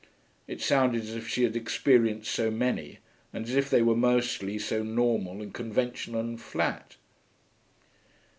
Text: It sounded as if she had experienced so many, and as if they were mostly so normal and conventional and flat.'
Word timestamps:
It 0.47 0.61
sounded 0.63 1.03
as 1.03 1.13
if 1.15 1.27
she 1.27 1.43
had 1.43 1.55
experienced 1.55 2.31
so 2.31 2.49
many, 2.49 2.97
and 3.31 3.45
as 3.45 3.53
if 3.55 3.69
they 3.69 3.83
were 3.83 3.95
mostly 3.95 4.57
so 4.57 4.81
normal 4.81 5.43
and 5.43 5.53
conventional 5.53 6.19
and 6.19 6.41
flat.' 6.41 6.95